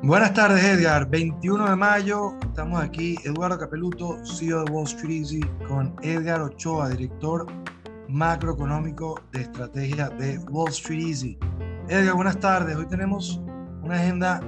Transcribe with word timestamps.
Buenas 0.00 0.32
tardes, 0.34 0.62
Edgar. 0.64 1.10
21 1.10 1.68
de 1.68 1.74
mayo, 1.74 2.38
estamos 2.42 2.80
aquí, 2.80 3.16
Eduardo 3.24 3.58
Capeluto, 3.58 4.24
CEO 4.24 4.62
de 4.64 4.70
Wall 4.70 4.84
Street 4.84 5.22
Easy, 5.22 5.40
con 5.66 5.96
Edgar 6.02 6.40
Ochoa, 6.40 6.90
director 6.90 7.44
macroeconómico 8.08 9.20
de 9.32 9.40
estrategia 9.40 10.08
de 10.10 10.38
Wall 10.50 10.68
Street 10.68 11.08
Easy. 11.08 11.38
Edgar, 11.88 12.14
buenas 12.14 12.38
tardes. 12.38 12.76
Hoy 12.76 12.86
tenemos 12.86 13.40
una 13.82 13.96
agenda 13.96 14.40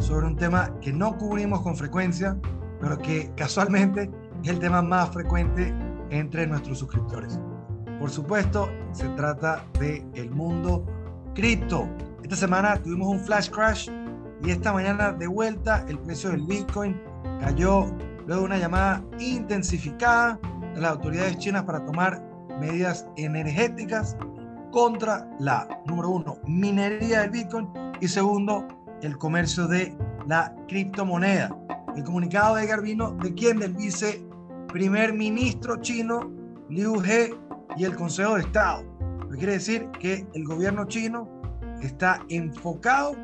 sobre 0.00 0.26
un 0.26 0.36
tema 0.36 0.74
que 0.80 0.92
no 0.92 1.16
cubrimos 1.16 1.60
con 1.62 1.76
frecuencia, 1.76 2.36
pero 2.80 2.98
que 2.98 3.30
casualmente 3.36 4.10
es 4.42 4.48
el 4.48 4.58
tema 4.58 4.82
más 4.82 5.10
frecuente 5.10 5.74
entre 6.10 6.46
nuestros 6.46 6.78
suscriptores. 6.78 7.38
Por 7.98 8.10
supuesto, 8.10 8.70
se 8.92 9.08
trata 9.10 9.64
de 9.78 10.04
el 10.14 10.30
mundo 10.30 10.84
cripto. 11.34 11.88
Esta 12.22 12.36
semana 12.36 12.76
tuvimos 12.76 13.08
un 13.08 13.20
flash 13.20 13.50
crash 13.50 13.90
y 14.42 14.50
esta 14.50 14.72
mañana 14.72 15.12
de 15.12 15.26
vuelta 15.26 15.84
el 15.86 15.98
precio 15.98 16.30
del 16.30 16.42
Bitcoin 16.42 17.00
cayó 17.40 17.86
luego 18.26 18.42
de 18.42 18.46
una 18.46 18.58
llamada 18.58 19.04
intensificada 19.18 20.38
de 20.74 20.80
las 20.80 20.92
autoridades 20.92 21.36
chinas 21.38 21.64
para 21.64 21.84
tomar 21.84 22.22
medidas 22.58 23.06
energéticas 23.16 24.16
contra 24.70 25.28
la, 25.38 25.68
número 25.86 26.10
uno, 26.10 26.38
minería 26.46 27.20
del 27.20 27.30
Bitcoin 27.30 27.68
y 28.00 28.08
segundo, 28.08 28.66
el 29.02 29.16
comercio 29.18 29.66
de 29.66 29.96
la 30.26 30.54
criptomoneda. 30.68 31.56
El 31.96 32.04
comunicado 32.04 32.56
de 32.56 32.64
Edgar 32.64 32.82
vino 32.82 33.12
de 33.12 33.34
quién? 33.34 33.58
Del 33.58 33.74
vice 33.74 34.24
primer 34.68 35.12
ministro 35.12 35.76
chino 35.80 36.30
Liu 36.68 37.02
He 37.02 37.34
y 37.76 37.84
el 37.84 37.96
Consejo 37.96 38.36
de 38.36 38.42
Estado. 38.42 38.84
Lo 39.28 39.36
quiere 39.36 39.54
decir 39.54 39.88
que 39.98 40.26
el 40.34 40.44
gobierno 40.44 40.86
chino 40.86 41.28
está 41.82 42.24
enfocado 42.28 43.16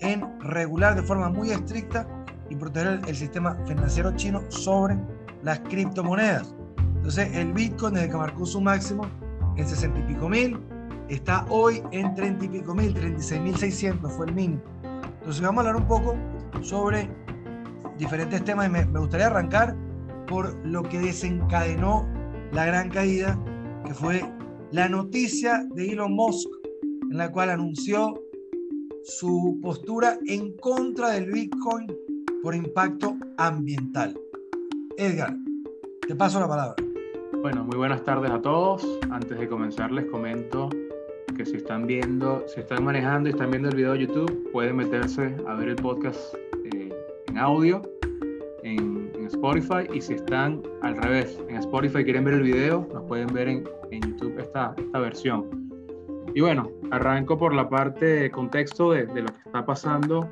en 0.00 0.40
regular 0.40 0.94
de 0.94 1.02
forma 1.02 1.28
muy 1.28 1.50
estricta 1.50 2.06
y 2.50 2.56
proteger 2.56 3.00
el, 3.06 3.16
sistema 3.16 3.56
financiero 3.66 4.14
chino 4.16 4.42
sobre 4.48 4.96
las 5.42 5.60
criptomonedas. 5.60 6.54
Entonces, 6.96 7.34
el 7.34 7.52
Bitcoin, 7.52 7.94
desde 7.94 8.08
que 8.10 8.16
marcó 8.16 8.46
su 8.46 8.60
máximo 8.60 9.06
en 9.56 9.66
60 9.66 9.98
y 10.00 10.02
pico 10.04 10.28
mil, 10.28 10.58
está 11.08 11.44
hoy 11.48 11.82
en 11.90 12.14
30 12.14 12.44
y 12.46 12.48
pico 12.48 12.74
mil, 12.74 12.94
36 12.94 13.40
mil 13.40 13.56
600 13.56 14.12
fue 14.12 14.26
el 14.26 14.34
mínimo. 14.34 14.73
Entonces, 15.24 15.42
vamos 15.42 15.64
a 15.64 15.68
hablar 15.68 15.82
un 15.82 15.88
poco 15.88 16.14
sobre 16.60 17.08
diferentes 17.96 18.44
temas 18.44 18.66
y 18.66 18.70
me, 18.70 18.84
me 18.84 19.00
gustaría 19.00 19.28
arrancar 19.28 19.74
por 20.26 20.54
lo 20.66 20.82
que 20.82 20.98
desencadenó 20.98 22.06
la 22.52 22.66
gran 22.66 22.90
caída, 22.90 23.42
que 23.86 23.94
fue 23.94 24.22
la 24.70 24.86
noticia 24.86 25.66
de 25.74 25.92
Elon 25.92 26.12
Musk, 26.12 26.46
en 27.10 27.16
la 27.16 27.32
cual 27.32 27.48
anunció 27.48 28.20
su 29.02 29.58
postura 29.62 30.18
en 30.26 30.54
contra 30.58 31.12
del 31.12 31.32
Bitcoin 31.32 31.86
por 32.42 32.54
impacto 32.54 33.16
ambiental. 33.38 34.14
Edgar, 34.98 35.34
te 36.06 36.14
paso 36.14 36.38
la 36.38 36.48
palabra. 36.48 36.74
Bueno, 37.40 37.64
muy 37.64 37.78
buenas 37.78 38.04
tardes 38.04 38.30
a 38.30 38.42
todos. 38.42 38.86
Antes 39.10 39.38
de 39.38 39.48
comenzar 39.48 39.90
les 39.90 40.04
comento 40.04 40.68
que 41.34 41.44
si 41.44 41.56
están 41.56 41.86
viendo, 41.86 42.44
si 42.46 42.60
están 42.60 42.84
manejando 42.84 43.28
y 43.28 43.32
están 43.32 43.50
viendo 43.50 43.68
el 43.68 43.76
video 43.76 43.92
de 43.92 44.06
YouTube, 44.06 44.50
pueden 44.52 44.76
meterse 44.76 45.34
a 45.46 45.54
ver 45.54 45.68
el 45.68 45.76
podcast 45.76 46.34
eh, 46.72 46.92
en 47.28 47.38
audio 47.38 47.82
en, 48.62 49.04
Spotify 49.26 49.88
y 49.92 50.00
si 50.00 50.14
están 50.14 50.62
al 50.82 50.96
revés, 50.98 51.40
en 51.48 51.56
Spotify 51.56 52.04
quieren 52.04 52.24
ver 52.24 52.34
el 52.34 52.42
video, 52.42 52.86
nos 52.92 53.04
pueden 53.04 53.26
ver 53.28 53.48
en, 53.48 53.64
en 53.90 54.02
YouTube 54.02 54.38
esta, 54.38 54.74
esta 54.76 54.98
versión. 54.98 55.70
Y 56.34 56.40
bueno, 56.40 56.70
arranco 56.90 57.38
por 57.38 57.54
la 57.54 57.68
parte 57.68 58.04
de 58.04 58.30
contexto 58.30 58.92
de, 58.92 59.06
lo 59.06 59.26
que 59.26 59.38
está 59.46 59.64
pasando, 59.64 60.28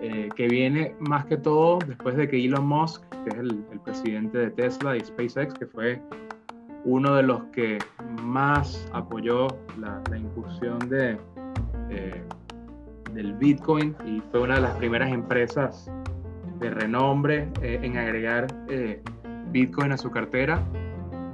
eh, 0.00 0.28
que 0.34 0.48
viene 0.48 0.96
más 1.00 1.26
que 1.26 1.36
todo 1.36 1.78
después 1.86 2.16
de 2.16 2.28
que 2.28 2.44
Elon 2.44 2.66
Musk, 2.66 3.02
que 3.24 3.30
es 3.30 3.36
el, 3.36 3.64
presidente 3.84 4.38
de 4.38 4.50
Tesla 4.50 4.96
y 4.96 5.00
SpaceX, 5.00 5.54
que 5.54 5.66
fue 5.66 6.00
uno 6.84 7.14
de 7.14 7.22
los 7.22 7.44
que 7.52 7.78
más 8.22 8.88
apoyó 8.92 9.48
la, 9.78 10.02
incursión 10.16 10.78
de, 10.88 11.16
eh, 11.90 12.22
del 13.12 13.34
Bitcoin 13.34 13.94
y 14.04 14.20
fue 14.30 14.40
una 14.40 14.56
de 14.56 14.62
las 14.62 14.74
primeras 14.76 15.12
empresas 15.12 15.90
de 16.58 16.70
renombre 16.70 17.48
eh, 17.60 17.80
en 17.82 17.96
agregar 17.96 18.46
Bitcoin 19.50 19.92
a 19.92 19.96
su 19.96 20.10
cartera 20.10 20.62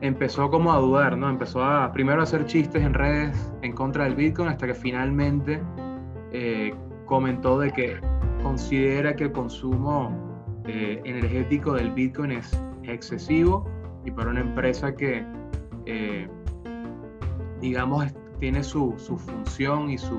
empezó 0.01 0.51
como 0.51 0.73
a 0.73 0.79
dudar, 0.79 1.17
¿no? 1.17 1.29
Empezó 1.29 1.63
a 1.65 1.93
primero 1.93 2.21
a 2.21 2.25
hacer 2.25 2.47
chistes 2.47 2.83
en 2.83 2.95
redes 2.95 3.53
en 3.63 3.73
contra 3.73 4.05
del 4.05 4.15
Bitcoin 4.15 4.49
hasta 4.49 4.67
que 4.67 4.75
finalmente 4.75 5.61
eh, 6.33 6.75
comentó 7.07 7.59
de 7.59 7.71
que 7.73 8.01
considera 8.43 9.15
que 9.17 9.25
el 9.25 9.33
consumo 9.33 10.11
eh, 10.67 11.01
energético 11.05 11.73
del 11.73 11.91
Bitcoin 11.93 12.33
es 12.33 12.63
excesivo 12.85 13.69
y 14.05 14.11
para 14.11 14.31
una 14.31 14.41
empresa 14.41 14.95
que, 14.95 15.25
eh, 15.89 16.29
digamos, 17.61 18.07
tiene 18.39 18.63
su, 18.63 18.93
función 18.97 19.91
y 19.91 19.99
su, 19.99 20.19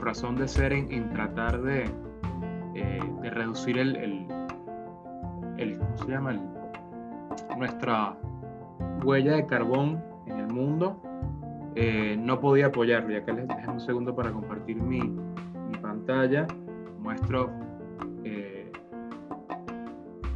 razón 0.00 0.36
de 0.36 0.46
ser 0.46 0.72
en, 0.72 1.10
tratar 1.10 1.60
de, 1.62 1.90
de 2.74 3.30
reducir 3.30 3.78
el, 3.78 3.96
el, 3.96 4.26
el, 5.58 5.78
¿cómo 5.78 5.96
se 5.98 6.08
llama? 6.08 6.34
nuestra 7.56 8.16
huella 9.04 9.36
de 9.36 9.46
carbón 9.46 10.02
en 10.26 10.38
el 10.38 10.48
mundo, 10.48 11.00
eh, 11.74 12.16
no 12.18 12.40
podía 12.40 12.66
apoyarlo. 12.66 13.12
Y 13.12 13.16
acá 13.16 13.32
les 13.32 13.48
dejo 13.48 13.72
un 13.72 13.80
segundo 13.80 14.14
para 14.14 14.32
compartir 14.32 14.76
mi, 14.76 15.00
mi 15.00 15.76
pantalla. 15.80 16.46
Muestro 16.98 17.50
eh, 18.24 18.70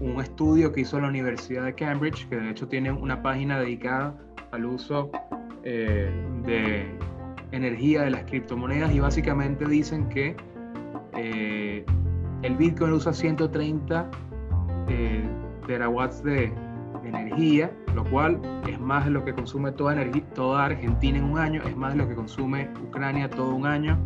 un 0.00 0.20
estudio 0.20 0.72
que 0.72 0.82
hizo 0.82 1.00
la 1.00 1.08
Universidad 1.08 1.64
de 1.64 1.74
Cambridge, 1.74 2.28
que 2.28 2.36
de 2.36 2.50
hecho 2.50 2.68
tiene 2.68 2.92
una 2.92 3.22
página 3.22 3.58
dedicada 3.58 4.14
al 4.54 4.64
uso 4.64 5.10
eh, 5.64 6.10
de 6.44 6.86
energía 7.52 8.02
de 8.02 8.10
las 8.10 8.24
criptomonedas 8.24 8.92
y 8.94 9.00
básicamente 9.00 9.66
dicen 9.66 10.08
que 10.08 10.36
el 12.42 12.56
Bitcoin 12.56 12.92
usa 12.92 13.12
130 13.12 14.10
terawatts 15.66 16.22
de, 16.22 16.52
energía, 17.04 17.70
lo 17.94 18.04
cual 18.10 18.40
es 18.66 18.80
más 18.80 19.04
de 19.04 19.10
lo 19.10 19.24
que 19.24 19.34
consume 19.34 19.72
toda, 19.72 19.96
toda 20.34 20.66
Argentina 20.66 21.18
en 21.18 21.24
un 21.24 21.38
año, 21.38 21.62
es 21.62 21.76
más 21.76 21.92
de 21.92 21.98
lo 21.98 22.08
que 22.08 22.14
consume 22.14 22.70
Ucrania 22.82 23.28
todo 23.28 23.54
un 23.54 23.66
año, 23.66 23.98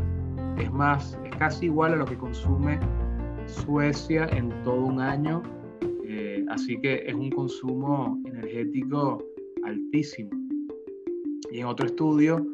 es 0.59 0.71
más, 0.73 1.19
es 1.25 1.35
casi 1.37 1.67
igual 1.67 1.95
a 1.95 1.97
lo 1.97 2.05
que 2.05 2.17
consume 2.17 2.79
Suecia 3.47 4.27
en 4.33 4.51
todo 4.63 4.85
un 4.85 5.01
año, 5.01 5.43
eh, 6.05 6.45
así 6.51 6.79
que 6.81 7.05
es 7.07 7.15
un 7.15 7.31
consumo 7.31 8.21
energético 8.27 9.25
altísimo. 9.65 10.38
Y 11.51 11.61
en 11.61 11.67
otro 11.67 11.87
estudio 11.87 12.47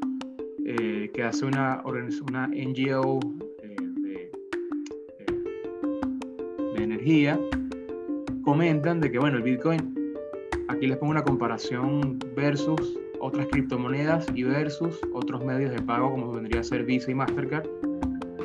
eh, 0.64 1.10
que 1.12 1.22
hace 1.22 1.44
una, 1.44 1.82
una 1.84 2.46
NGO 2.48 3.20
eh, 3.62 3.76
de, 3.96 4.30
de 6.76 6.82
energía, 6.82 7.38
comentan 8.42 9.00
de 9.00 9.10
que 9.10 9.18
bueno, 9.18 9.38
el 9.38 9.42
Bitcoin 9.42 9.94
Aquí 10.68 10.86
les 10.86 10.96
pongo 10.96 11.12
una 11.12 11.22
comparación 11.22 12.18
versus 12.34 12.98
otras 13.20 13.46
criptomonedas 13.48 14.26
y 14.34 14.42
versus 14.44 14.98
otros 15.12 15.44
medios 15.44 15.70
de 15.70 15.80
pago 15.82 16.10
como 16.10 16.32
vendría 16.32 16.62
a 16.62 16.64
ser 16.64 16.84
Visa 16.84 17.10
y 17.10 17.14
Mastercard. 17.14 17.66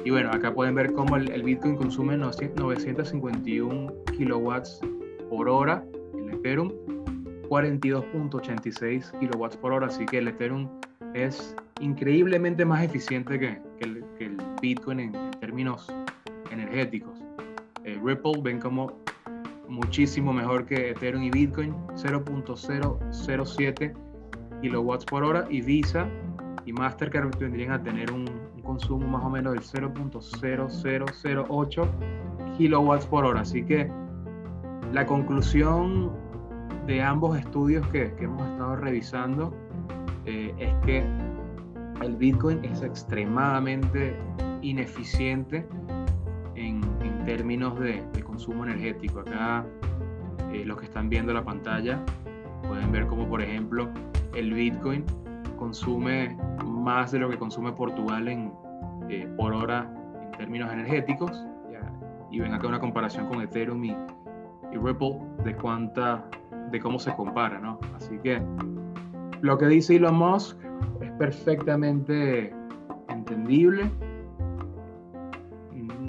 Y 0.04 0.12
bueno, 0.12 0.30
acá 0.32 0.54
pueden 0.54 0.76
ver 0.76 0.94
cómo 0.94 1.16
el, 1.16 1.44
Bitcoin 1.44 1.76
consume 1.76 2.18
951 2.18 3.94
kilowatts 4.18 4.80
por 5.30 5.50
hora, 5.50 5.86
el 6.14 6.34
Ethereum 6.34 6.72
42.86 7.50 9.20
kilowatts 9.20 9.58
por 9.58 9.74
hora, 9.74 9.88
así 9.88 10.06
que 10.06 10.20
el 10.20 10.28
Ethereum 10.28 10.70
es 11.14 11.56
increíblemente 11.82 12.64
más 12.64 12.84
eficiente 12.84 13.40
que, 13.40 13.60
el, 13.80 14.06
Bitcoin 14.62 15.00
en, 15.00 15.14
términos 15.40 15.92
energéticos. 16.52 17.18
Eh, 17.86 17.98
Ripple 18.04 18.42
ven 18.44 18.60
como 18.60 18.92
muchísimo 19.68 20.32
mejor 20.34 20.66
que 20.66 20.90
Ethereum 20.92 21.24
y 21.24 21.32
Bitcoin, 21.32 21.74
0.007 21.96 23.94
kilowatts 24.62 25.06
por 25.06 25.24
hora 25.24 25.48
y 25.50 25.62
Visa 25.62 26.06
y 26.66 26.74
Mastercard 26.74 27.30
tendrían 27.38 27.72
a 27.72 27.82
tener 27.82 28.12
un, 28.12 28.30
consumo 28.64 29.08
más 29.08 29.24
o 29.26 29.30
menos 29.32 29.54
del 29.54 29.64
0.0008 29.64 31.88
kilowatts 32.58 33.06
por 33.08 33.26
hora. 33.26 33.42
Así 33.42 33.64
que 33.64 33.90
la 34.94 35.08
conclusión 35.08 36.12
de 36.90 37.04
ambos 37.04 37.38
estudios 37.38 37.88
que, 37.90 38.12
hemos 38.20 38.42
estado 38.50 38.76
revisando 38.78 39.54
eh, 40.26 40.52
es 40.58 40.74
que 40.84 41.06
el 42.02 42.16
Bitcoin 42.16 42.66
es 42.66 42.82
extremadamente 42.82 44.18
ineficiente 44.64 45.68
en, 46.56 46.82
términos 47.26 47.80
de, 47.80 48.04
consumo 48.24 48.64
energético. 48.64 49.20
Acá 49.20 49.64
eh, 50.52 50.64
los 50.66 50.80
que 50.80 50.86
están 50.86 51.10
viendo 51.10 51.32
la 51.32 51.44
pantalla 51.44 52.04
pueden 52.68 52.92
ver 52.92 53.06
como 53.06 53.28
por 53.30 53.44
ejemplo 53.44 53.88
el 54.34 54.52
Bitcoin 54.52 55.06
consume 55.60 56.36
más 56.66 57.12
de 57.12 57.20
lo 57.20 57.30
que 57.30 57.38
consume 57.38 57.72
Portugal 57.72 58.28
en, 58.28 58.52
eh, 59.10 59.32
por 59.38 59.54
hora 59.54 59.94
en 60.24 60.32
términos 60.32 60.74
energéticos. 60.74 61.46
Y 62.32 62.40
ven 62.40 62.54
acá 62.54 62.68
una 62.68 62.80
comparación 62.80 63.28
con 63.28 63.42
Ethereum 63.42 63.84
y, 63.84 63.90
y, 64.72 64.78
Ripple 64.78 65.20
de 65.44 65.56
cuánta, 65.56 66.24
de 66.72 66.80
cómo 66.80 67.00
se 67.00 67.14
compara, 67.16 67.60
¿no? 67.60 67.80
Así 67.96 68.18
que 68.20 68.42
lo 69.42 69.58
que 69.58 69.68
dice 69.68 69.96
Elon 69.96 70.16
Musk 70.16 70.58
es 71.02 71.12
perfectamente 71.14 72.54
entendible. 73.08 73.90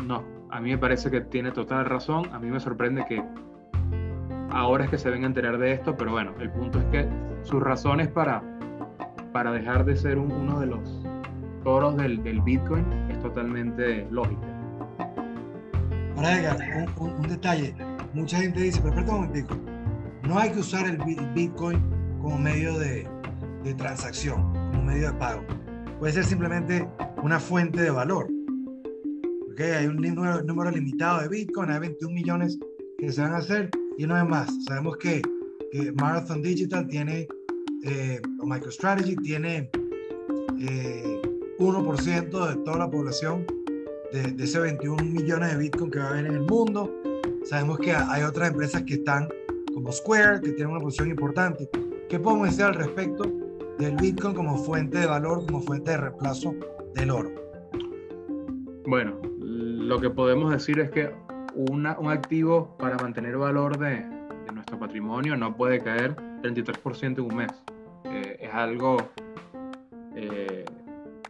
No, 0.07 0.25
a 0.51 0.61
mí 0.61 0.71
me 0.71 0.79
parece 0.79 1.11
que 1.11 1.21
tiene 1.21 1.53
total 1.53 1.85
razón. 1.87 2.25
A 2.33 2.39
mí 2.39 2.51
me 2.51 2.61
sorprende 2.61 3.05
que 3.09 3.23
ahora 4.51 4.85
es 4.85 4.91
que 4.91 4.99
se 4.99 5.11
ven 5.11 5.25
a 5.25 5.27
enterar 5.27 5.59
de 5.59 5.73
esto, 5.73 5.97
pero 5.97 6.13
bueno, 6.13 6.33
el 6.41 6.51
punto 6.51 6.79
es 6.81 6.85
que 6.87 7.09
sus 7.43 7.63
razones 7.63 8.09
para 8.09 8.43
para 9.33 9.53
dejar 9.53 9.85
de 9.85 9.97
ser 9.97 10.19
uno 10.19 10.61
de 10.61 10.67
los 10.67 11.03
toros 11.65 11.97
del, 11.97 12.23
del, 12.23 12.41
Bitcoin 12.41 12.85
es 13.11 13.21
totalmente 13.21 14.07
lógica. 14.11 14.47
Ahora, 16.17 16.39
Edgar, 16.39 16.89
un, 16.99 17.23
detalle. 17.23 17.75
Mucha 18.13 18.39
gente 18.39 18.61
dice, 18.61 18.81
pero 18.81 18.95
espera 18.95 19.15
un 19.15 19.21
momentico, 19.23 19.55
no 20.31 20.39
hay 20.39 20.53
que 20.53 20.61
usar 20.61 20.87
el 20.87 20.97
Bitcoin 21.35 21.83
como 22.23 22.39
medio 22.39 22.79
de, 22.79 23.05
transacción, 23.77 24.41
como 24.71 24.85
medio 24.85 25.09
de 25.09 25.19
pago. 25.19 25.43
Puede 25.99 26.13
ser 26.13 26.25
simplemente 26.25 26.89
una 27.21 27.41
fuente 27.41 27.83
de 27.83 27.91
valor. 27.91 28.29
¿Okay? 29.51 29.73
Hay 29.73 29.87
un 29.87 29.97
número, 29.97 30.71
limitado 30.71 31.23
de 31.23 31.29
Bitcoin, 31.29 31.71
hay 31.71 31.81
21 31.81 32.15
millones 32.15 32.61
que 32.97 33.11
se 33.11 33.21
van 33.21 33.33
a 33.33 33.39
hacer 33.39 33.71
y 33.99 34.07
no 34.07 34.17
es 34.17 34.25
más. 34.25 34.49
Sabemos 34.67 34.99
que, 34.99 35.21
que 35.73 35.91
Marathon 35.93 36.43
Digital 36.43 36.87
tiene 36.87 37.27
eh, 37.83 38.23
o 38.39 38.47
MicroStrategy 38.47 39.17
tiene 39.17 39.69
eh, 40.61 41.23
1% 41.59 42.49
de 42.49 42.65
toda 42.65 42.79
la 42.79 42.89
población 42.89 43.45
de, 44.13 44.31
de, 44.31 44.45
ese 44.45 44.61
21 44.61 45.03
millones 45.03 45.51
de 45.51 45.59
Bitcoin 45.59 45.91
que 45.91 45.99
va 45.99 46.05
a 46.05 46.11
haber 46.11 46.27
en 46.27 46.35
el 46.35 46.43
mundo. 46.43 46.89
Sabemos 47.45 47.81
que 47.81 47.93
hay 47.93 48.23
otras 48.23 48.51
empresas 48.51 48.83
que 48.83 48.95
están 48.95 49.27
como 49.75 49.93
Square, 49.93 50.41
que 50.41 50.53
tienen 50.53 50.73
una 50.73 50.81
posición 50.81 51.11
importante. 51.11 51.69
¿Qué 52.09 52.19
podemos 52.19 52.49
decir 52.49 52.65
al 52.65 52.75
respecto 52.75 53.25
del 53.79 53.97
Bitcoin 53.97 54.35
como 54.35 54.57
fuente 54.57 54.99
de 54.99 55.07
valor, 55.07 55.47
como 55.47 55.61
fuente 55.61 55.93
de 55.93 55.97
reemplazo 55.97 56.55
del 56.95 57.11
oro? 57.11 57.31
Bueno, 58.87 59.21
lo 59.41 60.01
que 60.01 60.11
podemos 60.11 60.51
decir 60.51 60.81
es 60.81 60.91
que 60.91 61.13
una, 61.55 61.99
un 61.99 62.11
activo 62.11 62.77
para 62.79 62.97
mantener 62.97 63.37
valor 63.37 63.79
de, 63.79 64.05
de 64.47 64.53
nuestro 64.53 64.79
patrimonio 64.79 65.37
no 65.37 65.57
puede 65.57 65.81
caer 65.81 66.17
33% 66.43 67.19
en 67.19 67.21
un 67.21 67.37
mes. 67.37 67.53
Eh, 68.05 68.39
es 68.41 68.55
algo 68.55 68.97
eh, 70.17 70.65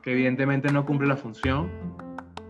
que 0.02 0.12
evidentemente 0.12 0.72
no 0.72 0.87
cumple 0.87 1.08
la 1.08 1.16
función. 1.16 1.70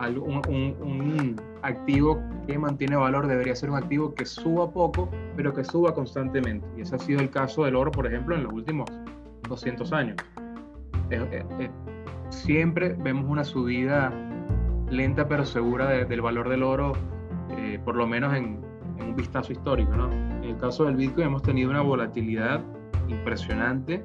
Un, 0.01 0.43
un, 0.81 1.37
activo 1.63 2.19
que 2.47 2.59
mantiene 2.59 2.97
valor 2.97 3.27
debería 3.27 3.55
ser 3.55 3.69
un 3.71 3.77
activo 3.77 4.15
que 4.15 4.25
suba 4.25 4.71
poco, 4.73 5.11
pero 5.37 5.53
que 5.53 5.63
suba 5.63 5.95
constantemente. 5.95 6.67
Y 6.77 6.81
ese 6.81 6.97
ha 6.97 6.99
sido 6.99 7.21
el 7.21 7.29
caso 7.29 7.65
del 7.65 7.77
oro, 7.77 7.91
por 7.91 8.07
ejemplo, 8.07 8.35
en 8.35 8.45
los 8.45 8.53
últimos 8.53 8.89
200 9.49 9.93
años. 9.93 10.17
siempre 12.31 12.97
vemos 13.01 13.27
una 13.29 13.45
subida 13.45 14.11
lenta 14.91 15.29
pero 15.29 15.45
segura 15.45 15.89
del 15.89 16.21
valor 16.23 16.49
del 16.49 16.63
oro, 16.63 16.93
eh, 17.51 17.79
por 17.85 17.95
lo 17.95 18.07
menos 18.07 18.35
en, 18.35 18.61
en, 18.99 19.09
un 19.09 19.17
vistazo 19.17 19.53
histórico. 19.53 19.95
¿no? 19.95 20.11
En 20.11 20.45
el 20.45 20.57
caso 20.57 20.85
del 20.85 20.97
Bitcoin 20.97 21.27
hemos 21.27 21.43
tenido 21.43 21.69
una 21.71 21.83
volatilidad 21.83 22.63
impresionante 23.09 24.03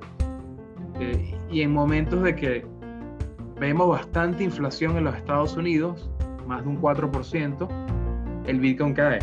eh, 1.00 1.38
y 1.50 1.62
en 1.62 1.72
momentos 1.72 2.22
de 2.24 2.36
que 2.36 2.66
vemos 3.60 3.88
bastante 3.88 4.44
inflación 4.44 4.98
en 4.98 5.06
los 5.06 5.16
Estados 5.16 5.56
Unidos, 5.56 6.10
más 6.48 6.64
de 6.64 6.70
un 6.70 6.82
4%, 6.82 7.68
el 8.46 8.60
Bitcoin 8.60 8.94
cae. 8.94 9.20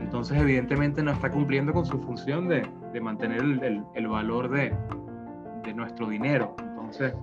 Entonces, 0.00 0.40
evidentemente, 0.40 1.02
no 1.02 1.12
está 1.12 1.30
cumpliendo 1.30 1.72
con 1.72 1.84
su 1.84 1.98
función 2.00 2.48
de, 2.48 2.66
de 2.92 3.00
mantener 3.00 3.40
el, 3.40 3.84
el, 3.94 4.08
valor 4.08 4.50
de, 4.50 4.74
de, 5.64 5.74
nuestro 5.74 6.08
dinero. 6.08 6.54
Entonces, 6.58 7.14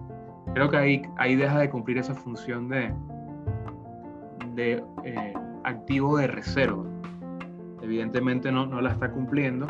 creo 0.53 0.69
que 0.69 0.77
ahí, 0.77 1.01
ahí 1.17 1.35
deja 1.35 1.59
de 1.59 1.69
cumplir 1.69 1.97
esa 1.97 2.13
función 2.13 2.69
de, 2.69 2.93
de 4.55 4.83
eh, 5.03 5.33
activo 5.63 6.17
de 6.17 6.27
reserva. 6.27 6.83
Evidentemente, 7.81 8.51
no, 8.51 8.65
no 8.65 8.81
la 8.81 8.91
está 8.91 9.11
cumpliendo. 9.11 9.67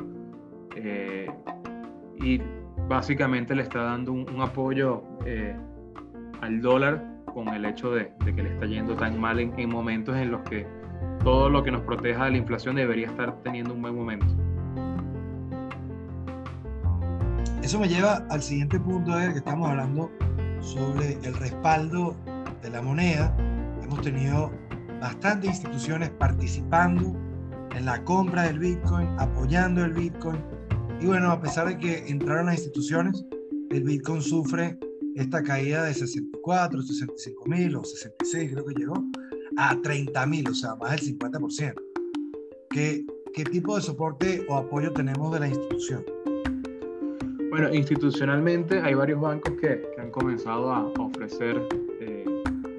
Eh, 0.76 1.30
y 2.22 2.42
básicamente 2.88 3.56
le 3.56 3.64
está 3.64 3.84
dando 3.84 4.12
un, 4.12 4.42
apoyo 4.42 5.04
eh, 5.26 5.56
al 6.42 6.62
dólar 6.62 7.04
con 7.34 7.50
el 7.50 7.66
hecho 7.66 7.92
de, 7.92 8.12
que 8.26 8.44
le 8.44 8.54
está 8.54 8.66
yendo 8.66 8.96
tan 8.96 9.20
mal 9.20 9.40
en, 9.40 9.70
momentos 9.70 10.16
en 10.16 10.32
los 10.32 10.42
que 10.42 10.66
todo 11.24 11.50
lo 11.50 11.64
que 11.64 11.72
nos 11.72 11.82
proteja 11.82 12.26
de 12.26 12.32
la 12.32 12.38
inflación 12.38 12.76
debería 12.76 13.08
estar 13.08 13.42
teniendo 13.44 13.74
un 13.74 13.82
buen 13.82 13.96
momento. 13.96 14.26
Eso 17.62 17.80
me 17.80 17.90
lleva 17.90 18.26
al 18.30 18.42
siguiente 18.42 18.80
punto, 18.80 19.16
de 19.16 19.34
que 19.34 19.40
estamos 19.40 19.70
hablando 19.70 20.10
sobre 20.62 21.14
el 21.24 21.34
respaldo 21.36 22.16
de 22.62 22.70
la 22.70 22.82
moneda. 22.82 23.36
Hemos 23.84 24.02
tenido 24.02 24.52
bastantes 25.02 25.50
instituciones 25.52 26.10
participando 26.12 27.14
en 27.76 27.86
la 27.86 28.04
compra 28.04 28.44
del 28.44 28.60
Bitcoin, 28.60 29.08
apoyando 29.20 29.84
el 29.84 29.94
Bitcoin, 29.94 30.42
y 31.00 31.06
bueno, 31.06 31.30
a 31.32 31.40
pesar 31.40 31.68
de 31.68 31.78
que 31.78 32.08
entraron 32.08 32.48
las 32.48 32.56
instituciones, 32.56 33.26
el 33.70 33.84
Bitcoin 33.84 34.22
sufre 34.22 34.80
esta 35.18 35.42
caída 35.44 35.84
de 35.84 35.94
64, 35.94 36.82
65 36.82 37.46
mil 37.48 37.76
o 37.76 37.84
66, 37.84 38.52
creo 38.52 38.66
que 38.66 38.74
llegó, 38.76 39.04
a 39.58 39.80
30 39.82 40.26
mil, 40.28 40.48
o 40.48 40.54
sea, 40.54 40.76
más 40.76 40.92
del 40.92 41.18
50%. 41.18 41.74
¿Qué, 42.70 43.06
¿Qué 43.34 43.44
tipo 43.44 43.76
de 43.76 43.82
soporte 43.82 44.46
o 44.48 44.56
apoyo 44.56 44.94
tenemos 44.94 45.34
de 45.34 45.40
la 45.40 45.48
institución? 45.48 46.06
Bueno, 47.50 47.74
institucionalmente 47.74 48.80
hay 48.80 48.94
varios 48.94 49.20
bancos 49.20 49.54
que, 49.60 49.82
que 49.96 50.02
han 50.02 50.12
comenzado 50.12 50.72
a 50.72 50.86
ofrecer 51.00 51.60
eh, 52.00 52.26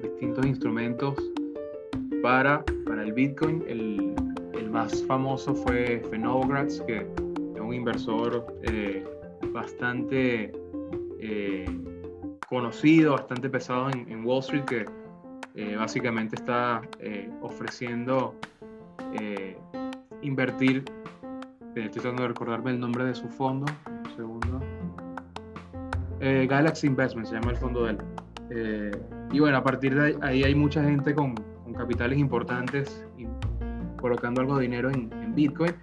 distintos 0.01 0.45
instrumentos 0.45 1.15
para, 2.21 2.63
para 2.85 3.03
el 3.03 3.11
Bitcoin. 3.11 3.63
El, 3.67 4.13
el 4.53 4.69
más 4.69 5.03
famoso 5.03 5.53
fue 5.55 6.01
Fenovgrads, 6.09 6.81
que 6.81 7.05
un 7.69 7.73
inversor 7.73 8.45
eh, 8.63 9.03
bastante 9.51 10.51
eh, 11.19 11.65
conocido, 12.49 13.13
bastante 13.13 13.49
pesado 13.49 13.89
en, 13.89 14.25
Wall 14.25 14.39
Street, 14.39 14.63
que 14.65 14.85
eh, 15.55 15.75
básicamente 15.75 16.35
está 16.35 16.81
ofreciendo 17.41 18.35
invertir, 20.21 20.83
estoy 21.75 22.01
tratando 22.01 22.23
de 22.23 22.27
recordarme 22.29 22.71
el 22.71 22.79
nombre 22.79 23.05
de 23.05 23.15
su 23.15 23.27
fondo, 23.29 23.65
un 23.87 24.15
segundo, 24.15 24.59
Galaxy 26.19 26.87
Investment 26.87 27.27
se 27.27 27.35
llama 27.35 27.51
el 27.51 27.57
fondo 27.57 27.85
de 27.85 27.97
él. 28.49 28.91
y 29.31 29.39
bueno, 29.39 29.57
a 29.57 29.63
partir 29.63 29.95
de 29.95 30.17
ahí 30.21 30.43
hay 30.43 30.55
mucha 30.55 30.83
gente 30.83 31.15
con, 31.15 31.35
con 31.35 31.73
capitales 31.73 32.19
importantes 32.19 33.05
colocando 33.99 34.41
algo 34.41 34.57
de 34.57 34.63
dinero 34.63 34.89
en, 34.89 35.11
en 35.13 35.35
Bitcoin 35.35 35.73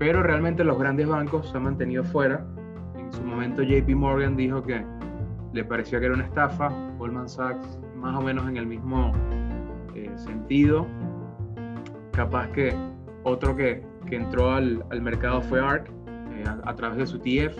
pero 0.00 0.22
realmente 0.22 0.64
los 0.64 0.78
grandes 0.78 1.06
bancos 1.06 1.50
se 1.50 1.58
han 1.58 1.64
mantenido 1.64 2.02
fuera. 2.02 2.42
En 2.96 3.12
su 3.12 3.22
momento 3.22 3.62
JP 3.62 3.90
Morgan 3.90 4.34
dijo 4.34 4.62
que 4.62 4.82
le 5.52 5.64
parecía 5.64 5.98
que 5.98 6.06
era 6.06 6.14
una 6.14 6.24
estafa, 6.24 6.68
Goldman 6.98 7.28
Sachs 7.28 7.78
más 7.96 8.16
o 8.16 8.22
menos 8.22 8.48
en 8.48 8.56
el 8.56 8.66
mismo 8.66 9.12
eh, 9.94 10.10
sentido. 10.16 10.86
Capaz 12.12 12.48
que 12.48 12.74
otro 13.24 13.54
que, 13.56 13.84
que 14.06 14.16
entró 14.16 14.52
al, 14.52 14.84
al, 14.90 15.02
mercado 15.02 15.42
fue 15.42 15.60
ARK 15.60 15.88
eh, 16.32 16.44
a, 16.64 16.74
través 16.74 16.98
de 16.98 17.06
su 17.06 17.18
TF. 17.18 17.56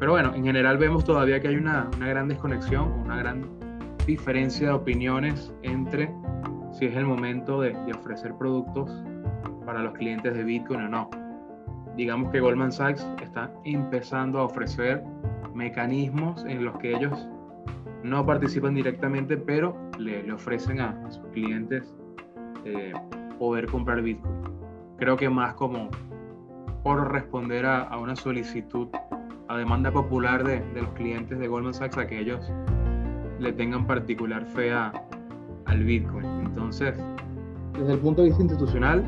Pero 0.00 0.12
bueno, 0.12 0.34
en 0.34 0.44
general 0.44 0.78
vemos 0.78 1.04
todavía 1.04 1.40
que 1.40 1.48
hay 1.48 1.56
una, 1.56 1.88
una 1.96 2.08
gran 2.08 2.28
desconexión, 2.28 2.92
una 3.04 3.16
gran 3.16 3.48
diferencia 4.06 4.68
de 4.68 4.74
opiniones 4.74 5.52
entre 5.62 6.10
si 6.72 6.86
es 6.86 6.96
el 6.96 7.06
momento 7.06 7.60
de 7.60 7.74
ofrecer 7.94 8.34
productos 8.34 8.90
para 9.64 9.82
los 9.82 9.94
clientes 9.94 10.34
de 10.34 10.42
Bitcoin 10.42 10.80
o 10.82 10.88
no 10.88 11.10
digamos 11.96 12.30
que 12.30 12.40
Goldman 12.40 12.72
Sachs 12.72 13.06
está 13.22 13.52
empezando 13.64 14.38
a 14.40 14.44
ofrecer 14.44 15.02
mecanismos 15.54 16.44
en 16.44 16.64
los 16.64 16.76
que 16.78 16.94
ellos 16.94 17.28
no 18.02 18.26
participan 18.26 18.74
directamente, 18.74 19.36
pero 19.36 19.76
le, 19.98 20.30
ofrecen 20.32 20.80
a, 20.80 21.10
sus 21.10 21.26
clientes 21.28 21.94
eh, 22.64 22.92
poder 23.38 23.66
comprar 23.66 24.02
Bitcoin. 24.02 24.34
Creo 24.98 25.16
que 25.16 25.28
más 25.28 25.54
como 25.54 25.90
por 26.82 27.10
responder 27.10 27.64
a, 27.64 27.96
una 27.98 28.14
solicitud, 28.14 28.88
a 29.48 29.56
demanda 29.56 29.90
popular 29.90 30.44
de, 30.44 30.62
los 30.74 30.90
clientes 30.90 31.38
de 31.38 31.48
Goldman 31.48 31.72
Sachs, 31.72 31.96
a 31.96 32.06
que 32.06 32.20
ellos 32.20 32.52
le 33.38 33.52
tengan 33.52 33.86
particular 33.86 34.44
fe 34.44 34.72
al 34.72 35.84
Bitcoin. 35.84 36.26
Entonces, 36.44 36.94
desde 37.72 37.94
el 37.94 37.98
punto 37.98 38.22
de 38.22 38.28
vista 38.28 38.42
institucional, 38.42 39.02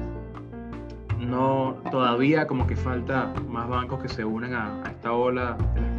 no, 1.21 1.77
todavía 1.91 2.47
como 2.47 2.67
que 2.67 2.77
falta 2.77 3.33
más 3.49 3.69
bancos 3.69 4.03
que 4.03 4.09
se 4.09 4.25
unan 4.25 4.55
a, 4.55 4.83
esta 4.89 5.13
ola 5.13 5.57
de 5.75 5.81
las 5.81 5.96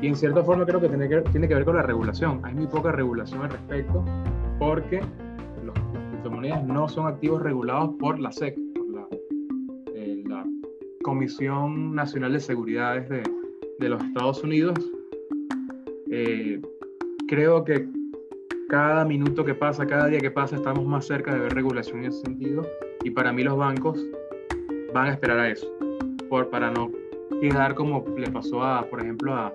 Y 0.00 0.08
en 0.08 0.16
cierta 0.16 0.42
forma 0.42 0.66
creo 0.66 0.80
que 0.80 0.88
tiene, 0.88 1.08
que 1.08 1.20
tiene 1.30 1.46
que 1.46 1.54
ver 1.54 1.64
con 1.64 1.76
la 1.76 1.82
regulación. 1.82 2.40
Hay 2.44 2.54
muy 2.54 2.66
poca 2.66 2.92
regulación 2.92 3.42
al 3.42 3.50
respecto 3.50 4.04
porque 4.58 5.00
los, 5.64 5.76
las 5.94 6.08
criptomonedas 6.10 6.64
no 6.64 6.88
son 6.88 7.06
activos 7.06 7.42
regulados 7.42 7.90
por 8.00 8.18
la 8.18 8.32
SEC, 8.32 8.56
por 8.74 8.88
la, 8.90 9.06
eh, 9.94 10.24
la 10.26 10.44
Comisión 11.02 11.94
Nacional 11.94 12.32
de 12.32 12.40
Seguridades 12.40 13.08
de, 13.08 13.22
de 13.78 13.88
los 13.88 14.02
Estados 14.02 14.42
Unidos. 14.42 14.78
Eh, 16.10 16.60
creo 17.28 17.64
que 17.64 17.88
cada 18.68 19.04
minuto 19.04 19.44
que 19.44 19.54
pasa, 19.54 19.86
cada 19.86 20.06
día 20.06 20.20
que 20.20 20.30
pasa, 20.30 20.56
estamos 20.56 20.84
más 20.86 21.06
cerca 21.06 21.34
de 21.34 21.40
ver 21.40 21.54
regulación 21.54 21.98
en 21.98 22.06
ese 22.06 22.20
sentido. 22.22 22.66
Y 23.04 23.10
para 23.10 23.32
mí 23.32 23.44
los 23.44 23.56
bancos 23.56 24.04
van 24.92 25.08
a 25.08 25.12
esperar 25.12 25.38
a 25.38 25.48
eso, 25.50 25.66
por, 26.28 26.48
para 26.50 26.70
no 26.70 26.90
quedar 27.50 27.74
como 27.74 28.04
le 28.16 28.30
pasó 28.30 28.62
a, 28.62 28.84
por 28.88 29.00
ejemplo, 29.00 29.34
a, 29.34 29.52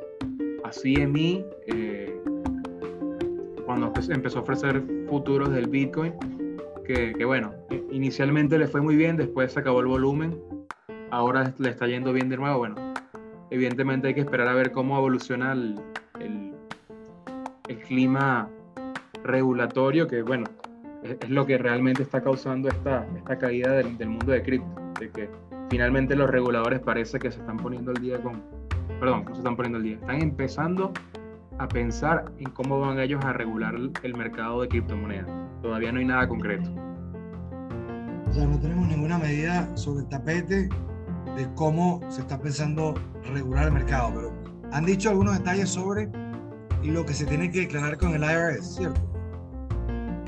a 0.65 0.69
CME, 0.71 1.45
eh, 1.67 2.21
cuando 3.65 3.93
empezó 4.09 4.39
a 4.39 4.41
ofrecer 4.41 4.83
futuros 5.07 5.51
del 5.51 5.67
Bitcoin, 5.67 6.13
que, 6.85 7.23
bueno, 7.23 7.53
inicialmente 7.91 8.57
le 8.57 8.67
fue 8.67 8.81
muy 8.81 8.97
bien, 8.97 9.15
después 9.15 9.53
se 9.53 9.61
acabó 9.61 9.79
el 9.79 9.87
volumen, 9.87 10.37
ahora 11.11 11.53
le 11.57 11.69
está 11.69 11.87
yendo 11.87 12.11
bien 12.11 12.27
de 12.27 12.35
nuevo. 12.35 12.57
Bueno, 12.57 12.75
evidentemente 13.51 14.09
hay 14.09 14.13
que 14.13 14.21
esperar 14.21 14.49
a 14.49 14.53
ver 14.53 14.73
cómo 14.73 14.97
evoluciona 14.97 15.53
el, 15.53 15.75
el, 16.19 16.53
el 17.69 17.77
clima 17.79 18.49
regulatorio, 19.23 20.07
que 20.07 20.23
bueno, 20.23 20.45
es, 21.03 21.29
lo 21.29 21.45
que 21.45 21.57
realmente 21.57 22.03
está 22.03 22.21
causando 22.21 22.67
esta, 22.67 23.07
esta 23.15 23.37
caída 23.37 23.71
del, 23.71 23.97
del 23.97 24.09
mundo 24.09 24.33
de 24.33 24.43
cripto, 24.43 24.81
de 24.99 25.09
que 25.09 25.29
finalmente 25.69 26.15
los 26.15 26.29
reguladores 26.29 26.79
parece 26.79 27.19
que 27.19 27.31
se 27.31 27.39
están 27.39 27.57
poniendo 27.57 27.91
el 27.91 28.01
día 28.01 28.21
con, 28.21 28.41
perdón, 28.99 29.25
no 29.25 29.31
se 29.31 29.39
están 29.39 29.55
poniendo 29.55 29.77
el 29.77 29.83
día, 29.83 29.95
están 29.95 30.21
empezando 30.21 30.91
a 31.59 31.67
pensar 31.67 32.31
en 32.37 32.49
cómo 32.51 32.79
van 32.79 32.99
ellos 32.99 33.23
a 33.25 33.33
regular 33.33 33.75
el 34.03 34.15
mercado 34.15 34.61
de 34.61 34.67
criptomonedas. 34.67 35.27
Todavía 35.61 35.91
no 35.91 35.99
hay 35.99 36.05
nada 36.05 36.27
concreto. 36.27 36.69
O 38.29 38.33
sea, 38.33 38.45
no 38.45 38.59
tenemos 38.59 38.87
ninguna 38.87 39.17
medida 39.17 39.75
sobre 39.75 40.01
el 40.01 40.09
tapete 40.09 40.69
de 41.35 41.53
cómo 41.55 42.01
se 42.09 42.21
está 42.21 42.39
pensando 42.39 42.93
regular 43.33 43.65
el 43.65 43.73
mercado, 43.73 44.11
pero 44.13 44.33
han 44.71 44.85
dicho 44.85 45.09
algunos 45.09 45.37
detalles 45.37 45.69
sobre 45.69 46.09
lo 46.83 47.05
que 47.05 47.13
se 47.13 47.25
tiene 47.25 47.51
que 47.51 47.61
declarar 47.61 47.97
con 47.97 48.13
el 48.13 48.23
IRS, 48.23 48.75
¿cierto? 48.75 49.01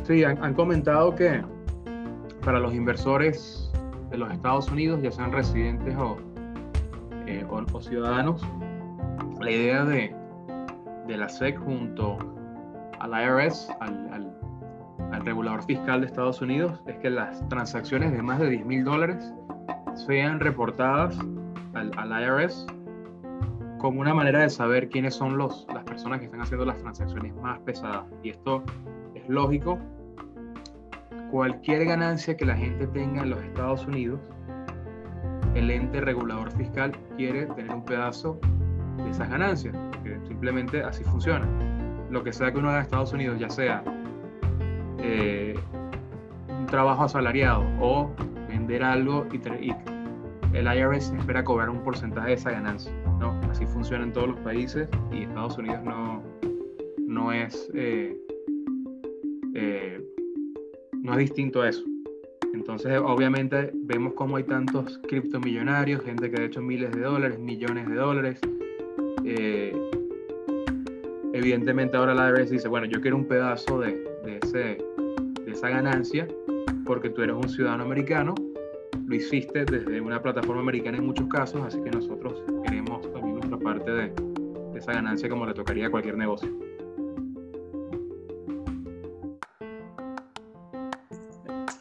Sí, 0.04 0.24
han, 0.24 0.54
comentado 0.54 1.16
que 1.16 1.44
para 2.44 2.60
los 2.60 2.74
inversores 2.74 3.69
de 4.10 4.18
los 4.18 4.32
Estados 4.32 4.70
Unidos, 4.70 5.02
ya 5.02 5.12
sean 5.12 5.32
residentes 5.32 5.96
o, 5.98 6.18
eh, 7.28 7.46
o, 7.50 7.82
ciudadanos, 7.82 8.46
la 9.40 9.52
idea 9.52 9.86
de, 9.86 10.16
de, 11.08 11.18
la 11.18 11.30
SEC 11.30 11.58
junto 11.60 12.18
al 13.00 13.12
IRS, 13.12 13.70
al, 13.80 14.14
al, 14.14 14.34
al, 15.12 15.26
regulador 15.26 15.64
fiscal 15.64 16.02
de 16.02 16.08
Estados 16.08 16.42
Unidos, 16.42 16.82
es 16.88 16.98
que 16.98 17.10
las 17.10 17.48
transacciones 17.50 18.12
de 18.12 18.22
más 18.22 18.40
de 18.40 18.50
10 18.50 18.66
mil 18.66 18.84
dólares 18.84 19.34
sean 19.94 20.40
reportadas 20.40 21.18
al, 21.74 21.92
al, 21.98 22.24
IRS 22.24 22.66
como 23.78 24.02
una 24.02 24.14
manera 24.14 24.42
de 24.42 24.50
saber 24.50 24.90
quiénes 24.90 25.14
son 25.16 25.38
los, 25.38 25.66
las 25.74 25.84
personas 25.86 26.20
que 26.20 26.26
están 26.26 26.42
haciendo 26.42 26.66
las 26.66 26.78
transacciones 26.80 27.34
más 27.36 27.60
pesadas. 27.60 28.06
Y 28.24 28.32
esto 28.32 28.62
es 29.16 29.28
lógico 29.30 29.80
cualquier 31.32 31.86
ganancia 31.86 32.36
que 32.36 32.46
la 32.46 32.56
gente 32.56 32.88
tenga 32.88 33.24
en 33.24 33.32
los 33.32 33.42
Estados 33.44 33.86
Unidos, 33.86 34.20
el 35.56 35.70
ente 35.72 36.02
regulador 36.02 36.52
fiscal 36.52 36.92
quiere 37.18 37.46
tener 37.48 37.72
un 37.72 37.86
pedazo 37.86 38.40
de 38.98 39.10
esas 39.10 39.30
ganancias, 39.30 39.76
simplemente 40.28 40.84
así 40.84 41.04
funciona. 41.04 41.48
Lo 42.10 42.24
que 42.24 42.34
sea 42.34 42.52
que 42.52 42.60
uno 42.60 42.70
haga 42.70 42.80
en 42.80 42.84
Estados 42.84 43.14
Unidos, 43.14 43.40
ya 43.40 43.50
sea 43.50 43.84
eh, 45.00 45.58
un 46.50 46.66
trabajo 46.66 47.04
asalariado 47.04 47.64
o 47.80 48.12
vender 48.48 48.84
algo 48.84 49.26
y, 49.32 49.74
el 50.52 50.66
IRS 50.66 51.14
espera 51.14 51.44
cobrar 51.44 51.70
un 51.70 51.84
porcentaje 51.84 52.30
de 52.30 52.34
esa 52.34 52.50
ganancia. 52.52 52.92
¿no? 53.20 53.40
Así 53.52 53.68
funciona 53.68 54.04
en 54.04 54.14
todos 54.14 54.30
los 54.30 54.40
países 54.40 54.90
y 55.12 55.24
Estados 55.24 55.58
Unidos 55.58 55.84
no, 55.84 56.24
no 56.98 57.32
es... 57.32 57.70
Eh, 57.76 58.18
eh, 59.54 60.09
no 61.10 61.16
es 61.16 61.20
distinto 61.22 61.62
a 61.64 61.70
eso. 61.70 61.84
Entonces, 62.54 63.00
obviamente, 63.04 63.72
vemos 63.74 64.14
cómo 64.14 64.38
hay 64.38 64.44
tantos 64.44 65.00
criptomillonarios, 65.08 66.04
gente 66.04 66.30
que 66.30 66.42
ha 66.42 66.46
hecho 66.46 66.62
miles 66.62 66.92
de 66.92 67.02
dólares, 67.02 67.40
millones 67.40 67.90
de 67.90 67.96
dólares. 67.96 68.40
Eh, 69.26 69.74
evidentemente, 71.34 71.98
ahora 71.98 72.14
la 72.14 72.30
IRS 72.30 72.52
dice: 72.52 72.68
Bueno, 72.68 72.86
yo 72.86 73.02
quiero 73.02 73.18
un 73.18 73.26
pedazo 73.26 73.80
de, 73.80 74.08
esa 75.48 75.70
ganancia 75.70 76.28
porque 76.86 77.10
tú 77.10 77.24
eres 77.24 77.36
un 77.36 77.50
ciudadano 77.50 77.84
americano, 77.84 78.36
lo 79.08 79.16
hiciste 79.16 79.66
desde 79.66 80.00
una 80.00 80.22
plataforma 80.22 80.62
americana 80.62 80.98
en 80.98 81.06
muchos 81.06 81.28
casos, 81.28 81.62
así 81.66 81.82
que 81.82 81.90
nosotros 81.90 82.44
queremos 82.64 83.02
también 83.12 83.36
nuestra 83.36 83.58
parte 83.58 83.92
de, 83.92 84.14
de 84.74 84.80
esa 84.80 84.94
ganancia 84.94 85.28
como 85.28 85.46
le 85.46 85.54
tocaría 85.54 85.88
a 85.88 85.90
cualquier 85.90 86.18
negocio. 86.18 86.69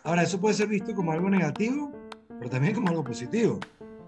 Ahora, 0.09 0.23
eso 0.23 0.41
puede 0.41 0.55
ser 0.55 0.69
visto 0.69 0.95
como 0.95 1.13
algo 1.13 1.29
negativo, 1.29 1.93
pero 2.39 2.49
también 2.49 2.75
como 2.75 2.89
algo 2.89 3.05
positivo. 3.05 3.61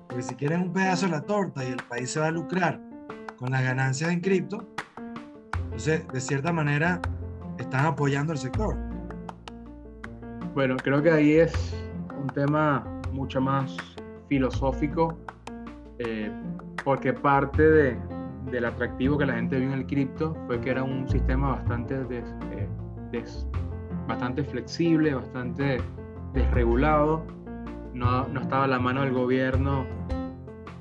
Porque 0.09 0.23
si 0.23 0.35
quieren 0.35 0.62
un 0.62 0.73
pedazo 0.73 1.04
de 1.04 1.12
la 1.12 1.21
torta 1.21 1.62
y 1.62 1.73
el 1.73 1.83
país 1.90 2.11
se 2.11 2.19
va 2.19 2.28
a 2.28 2.30
lucrar 2.30 2.80
con 3.37 3.50
las 3.50 3.62
ganancias 3.62 4.11
en 4.11 4.21
cripto, 4.21 4.66
entonces, 5.64 6.09
de 6.09 6.21
cierta 6.23 6.54
manera, 6.54 7.02
están 7.59 7.85
apoyando 7.85 8.33
el 8.33 8.38
sector. 8.38 8.78
Bueno, 10.54 10.76
creo 10.83 11.02
que 11.02 11.11
ahí 11.11 11.33
es 11.33 11.52
un 12.19 12.28
tema 12.28 12.83
mucho 13.12 13.42
más 13.42 13.76
filosófico, 14.26 15.19
eh, 15.99 16.33
porque 16.83 17.12
parte 17.12 17.62
de, 17.62 17.99
del 18.50 18.64
atractivo 18.64 19.19
que 19.19 19.26
la 19.26 19.35
gente 19.35 19.59
vio 19.59 19.69
en 19.69 19.80
el 19.80 19.87
cripto 19.87 20.35
fue 20.47 20.62
que 20.62 20.71
era 20.71 20.83
un 20.83 21.07
sistema 21.11 21.57
bastante 21.57 22.04
des, 22.04 22.25
eh, 22.52 22.69
des, 23.12 23.47
bastante 24.07 24.45
flexible, 24.45 25.14
bastante 25.14 25.80
desregulado. 26.33 27.25
No, 27.95 28.28
no 28.28 28.40
estaba 28.40 28.64
a 28.64 28.69
la 28.69 28.78
mano 28.78 29.02
del 29.02 29.12
gobierno 29.12 29.85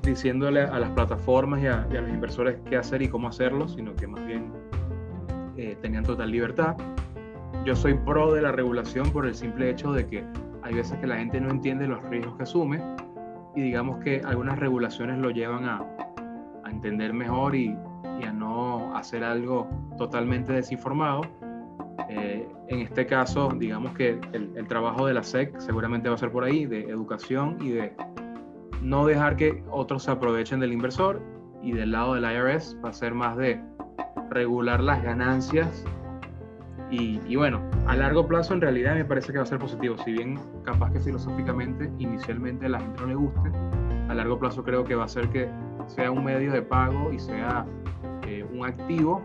diciéndole 0.04 0.62
a 0.62 0.80
las 0.80 0.90
plataformas 0.92 1.62
y 1.62 1.68
a, 1.68 1.88
y 1.92 1.98
a, 1.98 2.02
los 2.02 2.10
inversores 2.10 2.58
qué 2.70 2.78
hacer 2.78 3.02
y 3.02 3.10
cómo 3.10 3.28
hacerlo, 3.28 3.68
sino 3.68 3.96
que 3.96 4.08
más 4.08 4.26
bien 4.26 4.52
eh, 5.58 5.78
tenían 5.82 6.04
total 6.04 6.32
libertad. 6.32 6.78
Yo 7.66 7.76
soy 7.76 7.94
pro 7.94 8.34
de 8.34 8.42
la 8.42 8.52
regulación 8.52 9.12
por 9.12 9.26
el 9.26 9.36
simple 9.36 9.70
hecho 9.70 9.92
de 9.92 10.08
que 10.08 10.24
hay 10.64 10.74
veces 10.74 10.98
que 11.00 11.08
la 11.08 11.18
gente 11.18 11.42
no 11.42 11.50
entiende 11.50 11.88
los 11.88 12.02
riesgos 12.04 12.36
que 12.38 12.44
asume 12.44 12.82
y 13.56 13.62
digamos 13.62 14.02
que 14.04 14.22
algunas 14.26 14.58
regulaciones 14.58 15.18
lo 15.18 15.32
llevan 15.32 15.66
a, 15.66 15.84
a 16.64 16.70
entender 16.70 17.14
mejor 17.14 17.56
y, 17.56 17.76
y, 18.20 18.24
a 18.24 18.32
no 18.32 18.96
hacer 18.96 19.24
algo 19.24 19.68
totalmente 19.98 20.54
desinformado 20.54 21.22
eh, 22.08 22.48
en 22.70 22.82
este 22.82 23.08
caso, 23.08 23.50
digamos 23.56 23.94
que 23.94 24.20
el, 24.32 24.52
el, 24.56 24.68
trabajo 24.68 25.08
de 25.08 25.14
la 25.16 25.24
SEC 25.24 25.60
seguramente 25.60 26.08
va 26.08 26.16
a 26.16 26.18
ser 26.20 26.32
por 26.32 26.44
ahí, 26.44 26.68
de 26.68 26.82
educación 26.84 27.58
y 27.60 27.72
de 27.72 27.94
no 28.82 29.06
dejar 29.06 29.36
que 29.36 29.64
otros 29.72 30.04
se 30.04 30.12
aprovechen 30.12 30.60
del 30.60 30.72
inversor. 30.72 31.22
Y 31.62 31.74
del 31.74 31.92
lado 31.92 32.14
del 32.14 32.24
IRS 32.24 32.78
va 32.84 32.90
a 32.90 32.94
ser 32.94 33.14
más 33.14 33.36
de 33.36 33.62
regular 34.30 34.82
las 34.82 35.04
ganancias. 35.04 35.84
Y, 36.90 37.20
y 37.28 37.36
bueno, 37.36 37.62
a 37.88 37.96
largo 37.96 38.28
plazo 38.28 38.54
en 38.54 38.62
realidad 38.62 38.96
me 38.96 39.04
parece 39.04 39.32
que 39.32 39.40
va 39.40 39.44
a 39.44 39.48
ser 39.48 39.60
positivo. 39.60 39.98
Si 40.06 40.12
bien 40.14 40.40
capaz 40.64 40.92
que 40.92 41.00
filosóficamente 41.00 41.92
inicialmente 41.98 42.68
a 42.68 42.70
la 42.70 42.80
gente 42.80 43.02
no 43.02 43.08
le 43.08 43.16
guste, 43.16 43.52
a 44.08 44.14
largo 44.14 44.40
plazo 44.40 44.64
creo 44.64 44.84
que 44.84 44.96
va 44.96 45.06
a 45.06 45.10
ser 45.10 45.28
que 45.30 45.50
sea 45.88 46.12
un 46.12 46.24
medio 46.24 46.52
de 46.52 46.62
pago 46.62 47.12
y 47.12 47.20
sea 47.20 47.66
eh, 48.26 48.46
un 48.54 48.66
activo 48.66 49.22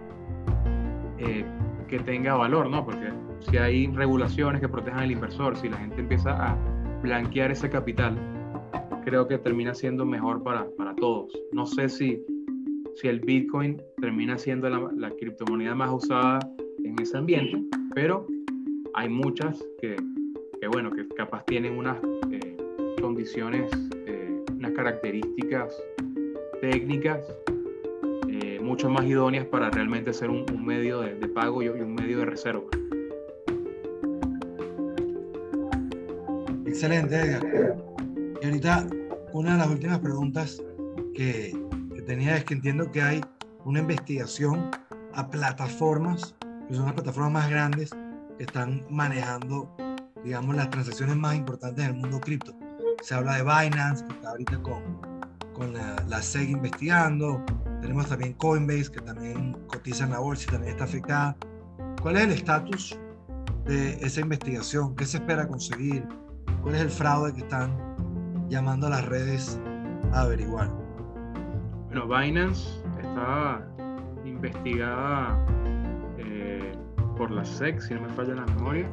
eh, 1.19 1.45
que 1.89 1.99
tenga 2.01 2.35
valor, 2.35 2.69
¿no? 2.69 2.85
Porque 2.85 3.13
si 3.51 3.57
hay 3.57 3.87
regulaciones 3.89 4.61
que 4.61 4.69
protejan 4.69 5.01
al 5.01 5.11
inversor, 5.11 5.57
si 5.57 5.69
la 5.69 5.79
gente 5.79 6.01
empieza 6.01 6.31
a 6.31 6.57
blanquear 7.03 7.51
ese 7.51 7.69
capital, 7.69 8.17
creo 9.05 9.27
que 9.29 9.39
termina 9.39 9.75
siendo 9.75 10.05
mejor 10.05 10.43
para, 10.43 10.67
para 10.77 10.95
todos. 10.97 11.33
No 11.53 11.67
sé 11.67 11.89
si, 11.89 12.23
si 12.97 13.09
el 13.09 13.21
Bitcoin 13.21 13.81
termina 14.01 14.39
siendo 14.39 14.69
la, 14.69 14.91
la, 14.97 15.11
criptomoneda 15.11 15.75
más 15.75 15.91
usada 15.93 16.39
en 16.83 16.99
ese 17.01 17.17
ambiente, 17.17 17.63
pero 17.95 18.27
hay 18.95 19.09
muchas 19.09 19.63
que, 19.81 19.97
que 20.61 20.69
bueno, 20.69 20.91
que 20.91 21.07
capaz 21.09 21.45
tienen 21.47 21.77
unas 21.77 21.99
eh, 22.31 22.57
condiciones, 23.01 23.71
eh, 24.07 24.43
unas 24.57 24.73
características 24.73 25.75
técnicas 26.61 27.21
mucho 28.65 28.89
más 28.89 29.05
idóneas 29.05 29.47
para 29.47 29.71
realmente 29.71 30.13
ser 30.13 30.31
un, 30.31 30.45
medio 30.65 31.01
de, 31.01 31.29
pago 31.29 31.63
y 31.63 31.69
un 31.69 31.95
medio 31.95 32.19
de 32.19 32.25
reserva. 32.25 32.65
Excelente, 36.75 37.15
Edgar. 37.15 37.77
Y 38.43 38.47
ahorita 38.47 38.89
una 39.33 39.53
de 39.53 39.59
las 39.59 39.69
últimas 39.69 40.01
preguntas 40.01 40.61
que, 41.15 41.57
que 41.95 42.03
tenía 42.03 42.37
es 42.37 42.45
que 42.45 42.55
entiendo 42.55 42.91
que 42.91 43.01
hay 43.01 43.21
una 43.65 43.79
investigación 43.79 44.73
a 45.13 45.31
plataformas, 45.31 46.35
que 46.67 46.75
son 46.75 46.87
las 46.87 46.95
plataformas 46.95 47.33
más 47.33 47.49
grandes 47.49 47.91
que 48.37 48.43
están 48.43 48.85
manejando, 48.91 49.73
digamos, 50.25 50.57
las 50.57 50.69
transacciones 50.71 51.15
más 51.15 51.37
importantes 51.37 51.87
del 51.87 51.95
mundo 51.95 52.21
cripto. 52.21 52.53
Se 53.03 53.15
habla 53.15 53.37
de 53.37 53.43
Binance, 53.43 54.05
que 54.05 54.13
está 54.13 54.31
ahorita 54.31 54.61
con, 54.63 54.83
con 55.53 55.75
la, 55.75 56.05
la 56.09 56.21
SEC 56.21 56.51
investigando. 56.51 57.41
Tenemos 57.83 58.09
también 58.09 58.33
Coinbase, 58.33 58.91
que 58.91 59.01
también 59.01 59.57
cotiza 59.69 60.07
en 60.07 60.11
la 60.11 60.19
bolsa 60.19 60.47
y 60.49 60.51
también 60.51 60.73
está 60.73 60.85
afectada. 60.87 61.37
¿Cuál 62.03 62.17
es 62.17 62.23
el 62.25 62.33
estatus 62.33 62.99
de 63.65 63.93
esa 64.05 64.21
investigación? 64.21 64.97
¿Qué 64.97 65.07
se 65.07 65.19
espera 65.19 65.47
conseguir? 65.47 66.05
¿Cuál 66.65 66.77
es 66.77 66.81
el 66.81 66.89
fraude 66.91 67.35
que 67.35 67.41
están 67.41 67.77
llamando 68.49 68.87
a 68.87 68.91
las 68.91 69.05
redes 69.05 69.61
a 70.15 70.23
averiguar? 70.23 70.71
Bueno, 71.89 72.09
Binance 72.09 72.83
está 73.03 73.69
investigada 74.25 75.39
eh, 76.17 76.73
por 77.19 77.31
la 77.31 77.45
SEC, 77.45 77.79
si 77.81 77.93
no 77.93 78.01
me 78.01 78.09
falla 78.15 78.37
la 78.37 78.47
memoria. 78.47 78.89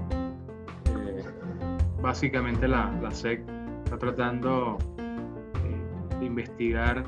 Eh, 0.86 1.24
básicamente 2.02 2.68
la, 2.68 2.92
la, 3.02 3.10
SEC 3.10 3.42
está 3.86 3.98
tratando 3.98 4.78
eh, 5.64 6.20
de 6.20 6.26
investigar 6.26 7.06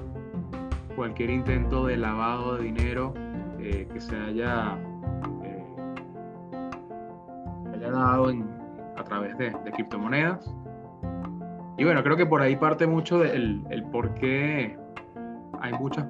cualquier 0.96 1.30
intento 1.30 1.88
de 1.88 1.98
lavado 1.98 2.56
de 2.56 2.64
dinero 2.64 3.14
que 3.60 4.00
se 4.00 4.16
haya, 4.16 4.78
haya 7.74 7.92
dado 7.92 8.30
en, 8.30 8.53
a 8.98 9.04
través 9.04 9.38
de, 9.38 9.52
de, 9.64 9.72
criptomonedas. 9.72 10.54
Y 11.78 11.84
bueno, 11.84 12.04
creo 12.04 12.16
que 12.16 12.26
por 12.26 12.42
ahí 12.42 12.56
parte 12.56 12.86
mucho 12.86 13.20
del 13.20 13.64
el 13.70 13.84
por 13.86 14.14
qué 14.16 14.78
hay 15.60 15.74
muchas 15.74 16.06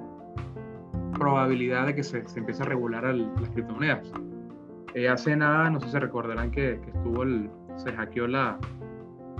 probabilidad 1.14 1.86
de 1.86 1.94
que 1.94 2.02
se, 2.02 2.28
se 2.28 2.40
empiece 2.40 2.62
a 2.62 2.66
regular 2.66 3.04
las 3.04 3.50
criptomonedas. 3.50 4.12
Eh, 4.94 5.08
hace 5.08 5.34
nada, 5.36 5.70
no 5.70 5.80
sé 5.80 5.88
si 5.90 5.98
recordarán 5.98 6.50
que, 6.50 6.80
que 6.80 6.90
estuvo 6.90 7.22
el, 7.22 7.50
se 7.76 7.92
hackeó 7.92 8.26
la, 8.26 8.58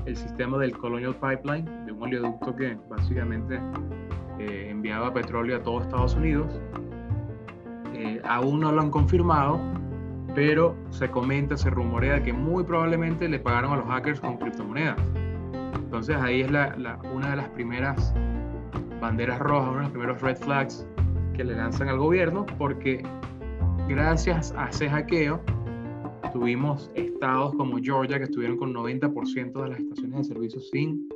el 0.06 0.16
sistema 0.16 0.58
del 0.58 0.76
Colonial 0.76 1.14
Pipeline, 1.14 1.86
de 1.86 1.92
un 1.92 2.02
oleoducto 2.02 2.56
que 2.56 2.76
básicamente 2.88 3.60
eh, 4.38 4.68
enviaba 4.70 5.12
petróleo 5.12 5.56
a 5.56 5.62
todo 5.62 5.82
Estados 5.82 6.14
Unidos. 6.16 6.60
Eh, 7.92 8.20
aún 8.24 8.60
no 8.60 8.72
lo 8.72 8.80
han 8.80 8.90
confirmado, 8.90 9.60
pero 10.34 10.76
se 10.90 11.10
comenta, 11.10 11.56
se 11.56 11.70
rumorea 11.70 12.22
que 12.22 12.32
muy 12.32 12.64
probablemente 12.64 13.28
le 13.28 13.38
pagaron 13.38 13.72
a 13.72 13.76
los 13.76 13.86
hackers 13.86 14.20
con 14.20 14.36
criptomonedas. 14.36 14.98
Entonces 15.74 16.16
ahí 16.16 16.40
es 16.40 16.50
la, 16.50 16.74
la, 16.76 17.00
una 17.14 17.30
de 17.30 17.36
las 17.36 17.48
primeras 17.50 18.12
banderas 19.00 19.38
rojas, 19.38 19.68
uno 19.68 19.76
de 19.76 19.82
los 19.82 19.92
primeros 19.92 20.20
red 20.22 20.36
flags 20.36 20.86
que 21.34 21.44
le 21.44 21.54
lanzan 21.54 21.88
al 21.88 21.98
gobierno, 21.98 22.46
porque 22.58 23.02
gracias 23.88 24.52
a 24.56 24.68
ese 24.68 24.88
hackeo 24.88 25.40
tuvimos 26.32 26.90
estados 26.94 27.54
como 27.54 27.78
Georgia 27.78 28.18
que 28.18 28.24
estuvieron 28.24 28.56
con 28.56 28.74
90% 28.74 29.62
de 29.62 29.68
las 29.68 29.78
estaciones 29.78 30.18
de 30.18 30.24
servicio 30.24 30.60
sin 30.60 31.08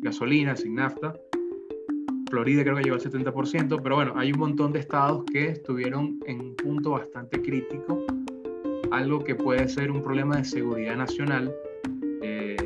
gasolina, 0.00 0.54
sin 0.54 0.74
nafta. 0.76 1.14
Florida 2.30 2.62
creo 2.62 2.76
que 2.76 2.84
llegó 2.84 2.94
al 2.94 3.02
70%, 3.02 3.80
pero 3.82 3.96
bueno, 3.96 4.12
hay 4.16 4.32
un 4.32 4.38
montón 4.38 4.72
de 4.72 4.78
estados 4.78 5.24
que 5.32 5.48
estuvieron 5.48 6.20
en 6.26 6.40
un 6.40 6.54
punto 6.54 6.90
bastante 6.92 7.42
crítico, 7.42 8.04
algo 8.90 9.22
que 9.22 9.34
puede 9.34 9.68
ser 9.68 9.90
un 9.90 10.02
problema 10.02 10.36
de 10.36 10.44
seguridad 10.44 10.96
nacional. 10.96 11.54
Eh, 12.22 12.56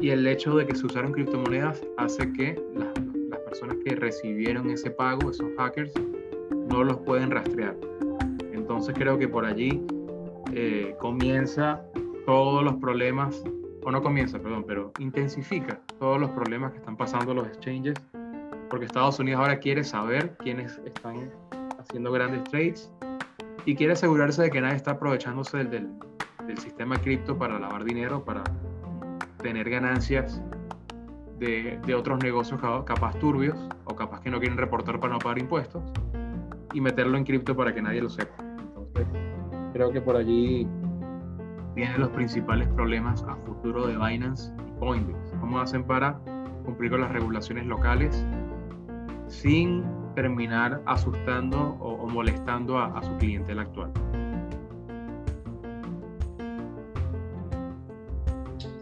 y 0.00 0.10
el 0.10 0.26
hecho 0.26 0.56
de 0.56 0.66
que 0.66 0.74
se 0.74 0.86
usaron 0.86 1.12
criptomonedas 1.12 1.82
hace 1.96 2.32
que 2.32 2.60
las, 2.74 2.88
personas 3.44 3.76
que 3.84 3.94
recibieron 3.94 4.70
ese 4.70 4.90
pago, 4.90 5.30
esos 5.30 5.46
hackers, 5.58 5.92
no 6.70 6.84
los 6.84 6.96
pueden 6.98 7.30
rastrear. 7.30 7.76
Entonces 8.52 8.94
creo 8.96 9.18
que 9.18 9.28
por 9.28 9.44
allí 9.44 9.82
eh, 10.54 10.96
comienza 10.98 11.82
todos 12.24 12.64
los 12.64 12.76
problemas, 12.76 13.44
o 13.84 13.90
no 13.90 14.02
comienza, 14.02 14.38
perdón, 14.38 14.64
pero 14.66 14.90
intensifica 14.98 15.78
todos 15.98 16.18
los 16.18 16.30
problemas 16.30 16.72
que 16.72 16.78
están 16.78 16.96
pasando 16.96 17.34
los 17.34 17.46
exchanges, 17.46 17.94
porque 18.70 18.86
Estados 18.86 19.18
Unidos 19.18 19.42
ahora 19.42 19.58
quiere 19.58 19.84
saber 19.84 20.34
quiénes 20.38 20.80
están 20.86 21.30
haciendo 21.78 22.10
grandes 22.10 22.44
trades 22.44 22.90
y 23.64 23.74
quiere 23.74 23.92
asegurarse 23.92 24.42
de 24.42 24.50
que 24.50 24.60
nadie 24.60 24.76
está 24.76 24.92
aprovechándose 24.92 25.64
del, 25.64 25.90
del, 26.46 26.58
sistema 26.58 26.96
cripto 26.96 27.38
para 27.38 27.58
lavar 27.58 27.84
dinero, 27.84 28.24
para 28.24 28.42
tener 29.38 29.70
ganancias 29.70 30.42
de, 31.38 31.78
de, 31.84 31.94
otros 31.94 32.22
negocios 32.22 32.60
capaz 32.84 33.18
turbios 33.18 33.68
o 33.84 33.94
capaz 33.94 34.20
que 34.20 34.30
no 34.30 34.38
quieren 34.38 34.58
reportar 34.58 35.00
para 35.00 35.14
no 35.14 35.18
pagar 35.18 35.38
impuestos 35.38 35.82
y 36.72 36.80
meterlo 36.80 37.16
en 37.16 37.24
cripto 37.24 37.56
para 37.56 37.74
que 37.74 37.82
nadie 37.82 38.02
lo 38.02 38.08
sepa. 38.08 38.34
Entonces, 38.58 39.06
creo 39.72 39.90
que 39.90 40.00
por 40.00 40.16
allí 40.16 40.66
vienen 41.74 42.00
los 42.00 42.10
principales 42.10 42.68
problemas 42.68 43.22
a 43.24 43.36
futuro 43.36 43.86
de 43.86 43.96
Binance 43.96 44.52
y 44.66 44.78
Coinbase. 44.78 45.36
¿Cómo 45.40 45.60
hacen 45.60 45.84
para 45.84 46.18
cumplir 46.64 46.90
con 46.90 47.00
las 47.00 47.12
regulaciones 47.12 47.66
locales 47.66 48.26
sin 49.28 49.82
terminar 50.14 50.82
asustando 50.86 51.76
o, 51.80 51.94
o 51.94 52.08
molestando 52.08 52.78
a, 52.78 52.98
a 52.98 53.02
su 53.02 53.16
clientela 53.18 53.62
actual? 53.62 53.92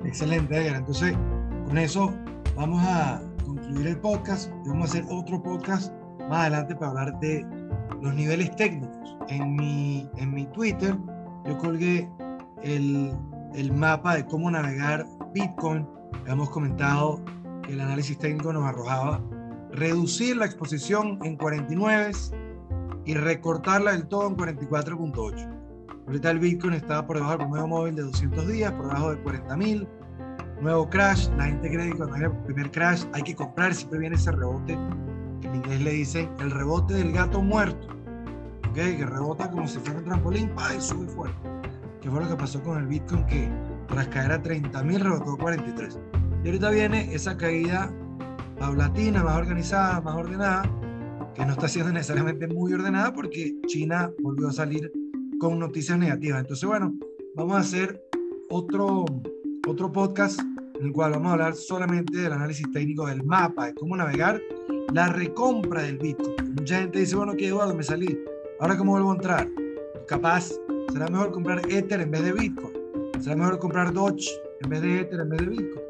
Excelente, 0.04 0.56
Edgar. 0.56 0.76
Entonces, 0.76 1.16
con 1.66 1.78
eso 1.78 2.12
vamos 2.56 2.82
a 2.84 3.22
concluir 3.44 3.86
el 3.86 3.96
podcast 3.98 4.50
y 4.64 4.68
vamos 4.68 4.88
a 4.88 4.98
hacer 4.98 5.04
otro 5.10 5.42
podcast 5.42 5.92
más 6.28 6.40
adelante 6.40 6.74
para 6.74 6.88
hablar 6.88 7.20
de 7.20 7.46
los 8.02 8.14
niveles 8.14 8.54
técnicos. 8.56 9.16
En 9.28 9.54
mi, 9.54 10.08
en 10.16 10.32
mi 10.32 10.46
Twitter 10.46 10.96
yo 11.46 11.58
colgué 11.58 12.08
el, 12.62 13.12
el 13.54 13.72
mapa 13.72 14.16
de 14.16 14.26
cómo 14.26 14.50
navegar 14.50 15.06
Bitcoin. 15.32 15.86
Hemos 16.26 16.50
comentado 16.50 17.20
que 17.62 17.72
el 17.72 17.80
análisis 17.80 18.18
técnico 18.18 18.52
nos 18.52 18.64
arrojaba 18.64 19.20
reducir 19.72 20.36
la 20.36 20.46
exposición 20.46 21.18
en 21.22 21.36
49 21.36 22.12
y 23.04 23.14
recortarla 23.14 23.92
del 23.92 24.06
todo 24.08 24.28
en 24.28 24.36
44.8. 24.36 25.56
Ahorita 26.06 26.30
el 26.30 26.38
Bitcoin 26.38 26.74
está 26.74 27.06
por 27.06 27.16
debajo 27.16 27.32
del 27.32 27.46
promedio 27.46 27.66
móvil 27.66 27.94
de 27.96 28.02
200 28.02 28.48
días, 28.48 28.72
por 28.72 28.86
debajo 28.86 29.14
de 29.14 29.22
40.000. 29.22 29.88
Nuevo 30.60 30.90
crash, 30.90 31.28
la 31.36 31.44
gente 31.44 31.70
cree 31.70 31.90
que 31.90 31.96
cuando 31.96 32.16
hay 32.16 32.22
el 32.24 32.32
primer 32.44 32.70
crash 32.70 33.04
hay 33.12 33.22
que 33.22 33.34
comprar, 33.34 33.74
siempre 33.74 34.00
viene 34.00 34.16
ese 34.16 34.32
rebote 34.32 34.76
en 35.42 35.54
inglés 35.54 35.80
le 35.80 35.90
dicen 35.92 36.30
el 36.40 36.50
rebote 36.50 36.94
del 36.94 37.12
gato 37.12 37.42
muerto, 37.42 37.88
¿okay? 38.70 38.96
que 38.96 39.06
rebota 39.06 39.50
como 39.50 39.66
si 39.66 39.78
fuera 39.78 39.98
un 39.98 40.04
trampolín 40.04 40.48
¡pah! 40.50 40.74
y 40.74 40.80
sube 40.80 41.06
fuerte. 41.08 41.48
Que 42.00 42.10
fue 42.10 42.20
lo 42.20 42.28
que 42.28 42.36
pasó 42.36 42.62
con 42.62 42.78
el 42.78 42.86
Bitcoin, 42.86 43.26
que 43.26 43.50
tras 43.88 44.08
caer 44.08 44.32
a 44.32 44.42
30.000 44.42 45.00
rebotó 45.00 45.36
43. 45.36 45.98
Y 46.42 46.46
ahorita 46.46 46.70
viene 46.70 47.14
esa 47.14 47.36
caída 47.36 47.92
paulatina, 48.60 49.24
más 49.24 49.38
organizada, 49.38 50.02
más 50.02 50.14
ordenada, 50.14 50.62
que 51.34 51.46
no 51.46 51.52
está 51.52 51.66
siendo 51.66 51.92
necesariamente 51.94 52.46
muy 52.46 52.74
ordenada 52.74 53.12
porque 53.12 53.56
China 53.66 54.12
volvió 54.20 54.48
a 54.48 54.52
salir 54.52 54.92
con 55.40 55.58
noticias 55.58 55.98
negativas. 55.98 56.42
Entonces, 56.42 56.68
bueno, 56.68 56.94
vamos 57.34 57.56
a 57.56 57.60
hacer 57.60 58.00
otro, 58.50 59.06
otro 59.66 59.90
podcast 59.90 60.38
en 60.78 60.86
el 60.86 60.92
cual 60.92 61.12
vamos 61.12 61.30
a 61.30 61.32
hablar 61.32 61.54
solamente 61.54 62.18
del 62.18 62.32
análisis 62.32 62.70
técnico 62.70 63.06
del 63.06 63.24
mapa, 63.24 63.66
de 63.66 63.74
cómo 63.74 63.96
navegar 63.96 64.38
la 64.92 65.08
recompra 65.08 65.82
del 65.82 65.96
Bitcoin. 65.96 66.54
Mucha 66.54 66.80
gente 66.80 66.98
dice, 66.98 67.16
bueno, 67.16 67.34
que 67.34 67.48
Eduardo, 67.48 67.74
me 67.74 67.82
salí. 67.82 68.18
¿Ahora 68.60 68.76
cómo 68.76 68.92
vuelvo 68.92 69.12
a 69.12 69.14
entrar? 69.14 69.48
Capaz, 70.06 70.52
será 70.92 71.08
mejor 71.08 71.32
comprar 71.32 71.62
Ether 71.70 72.02
en 72.02 72.10
vez 72.10 72.24
de 72.24 72.32
Bitcoin. 72.32 72.74
Será 73.20 73.36
mejor 73.36 73.58
comprar 73.58 73.92
Doge 73.94 74.28
en 74.62 74.68
vez 74.68 74.82
de 74.82 75.00
Ether, 75.00 75.20
en 75.20 75.28
vez 75.30 75.40
de 75.40 75.46
Bitcoin. 75.46 75.84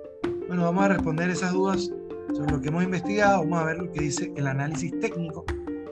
Bueno, 0.46 0.64
vamos 0.64 0.84
a 0.84 0.88
responder 0.88 1.30
esas 1.30 1.52
dudas 1.52 1.90
sobre 2.34 2.52
lo 2.52 2.60
que 2.60 2.68
hemos 2.68 2.84
investigado. 2.84 3.40
Vamos 3.40 3.60
a 3.60 3.64
ver 3.64 3.78
lo 3.78 3.92
que 3.92 4.00
dice 4.00 4.32
el 4.36 4.46
análisis 4.46 4.98
técnico, 5.00 5.44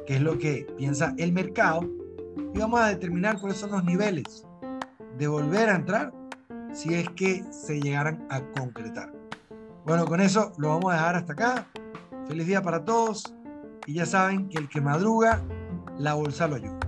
que 0.06 0.16
es 0.16 0.20
lo 0.20 0.38
que 0.38 0.66
piensa 0.76 1.14
el 1.18 1.32
mercado. 1.32 1.80
Y 2.54 2.58
vamos 2.58 2.80
a 2.80 2.88
determinar 2.88 3.38
cuáles 3.40 3.58
son 3.58 3.72
los 3.72 3.84
niveles 3.84 4.46
de 5.18 5.26
volver 5.26 5.68
a 5.68 5.76
entrar 5.76 6.12
si 6.72 6.94
es 6.94 7.08
que 7.10 7.44
se 7.50 7.80
llegaran 7.80 8.26
a 8.30 8.40
concretar. 8.58 9.12
Bueno, 9.84 10.06
con 10.06 10.20
eso 10.20 10.52
lo 10.58 10.68
vamos 10.68 10.92
a 10.92 10.96
dejar 10.96 11.16
hasta 11.16 11.32
acá. 11.32 11.66
Feliz 12.26 12.46
día 12.46 12.62
para 12.62 12.84
todos 12.84 13.34
y 13.86 13.94
ya 13.94 14.06
saben 14.06 14.48
que 14.48 14.58
el 14.58 14.68
que 14.68 14.80
madruga, 14.80 15.42
la 15.98 16.14
bolsa 16.14 16.46
lo 16.46 16.56
ayuda. 16.56 16.87